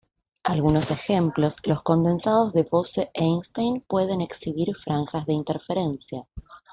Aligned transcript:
Algunos 0.43 0.89
ejemplos: 0.89 1.57
los 1.61 1.83
condensados 1.83 2.53
de 2.53 2.63
Bose–Einstein 2.63 3.81
pueden 3.87 4.19
exhibir 4.21 4.75
franjas 4.75 5.27
de 5.27 5.33
interferencia. 5.33 6.25